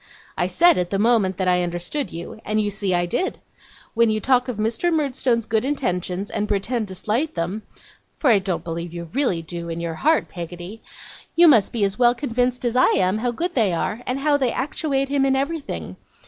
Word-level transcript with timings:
I 0.35 0.47
said, 0.47 0.79
at 0.79 0.89
the 0.89 0.97
moment, 0.97 1.37
that 1.37 1.47
I 1.47 1.61
understood 1.61 2.11
you, 2.11 2.41
and 2.43 2.59
you 2.59 2.71
see 2.71 2.91
I 2.95 3.05
did. 3.05 3.37
When 3.93 4.09
you 4.09 4.19
talk 4.19 4.47
of 4.47 4.57
Mr. 4.57 4.91
Murdstone's 4.91 5.45
good 5.45 5.63
intentions, 5.63 6.31
and 6.31 6.47
pretend 6.47 6.87
to 6.87 6.95
slight 6.95 7.35
them 7.35 7.61
(for 8.17 8.31
I 8.31 8.39
don't 8.39 8.63
believe 8.63 8.95
you 8.95 9.03
really 9.13 9.43
do, 9.43 9.69
in 9.69 9.79
your 9.79 9.93
heart, 9.93 10.27
Peggotty), 10.27 10.81
you 11.35 11.47
must 11.47 11.71
be 11.71 11.83
as 11.83 11.99
well 11.99 12.15
convinced 12.15 12.65
as 12.65 12.75
I 12.75 12.89
am 12.95 13.19
how 13.19 13.29
good 13.29 13.53
they 13.53 13.73
are, 13.73 14.01
and 14.07 14.17
how 14.19 14.37
they 14.37 14.51
actuate 14.51 15.09
him 15.09 15.23
in 15.23 15.35
everything. 15.35 15.97